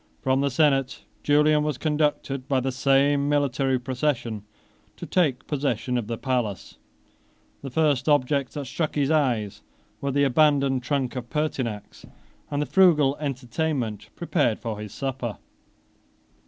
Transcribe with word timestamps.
13 0.21 0.21
From 0.23 0.41
the 0.41 0.49
senate 0.49 1.03
Julian 1.21 1.63
was 1.63 1.77
conducted, 1.77 2.47
by 2.47 2.59
the 2.59 2.71
same 2.71 3.29
military 3.29 3.77
procession, 3.77 4.43
to 4.97 5.05
take 5.05 5.45
possession 5.45 5.95
of 5.95 6.07
the 6.07 6.17
palace. 6.17 6.79
The 7.61 7.69
first 7.69 8.09
objects 8.09 8.55
that 8.55 8.65
struck 8.65 8.95
his 8.95 9.11
eyes, 9.11 9.61
were 10.01 10.09
the 10.11 10.23
abandoned 10.23 10.81
trunk 10.81 11.15
of 11.15 11.29
Pertinax, 11.29 12.03
and 12.49 12.63
the 12.63 12.65
frugal 12.65 13.15
entertainment 13.19 14.09
prepared 14.15 14.57
for 14.57 14.79
his 14.79 14.91
supper. 14.91 15.37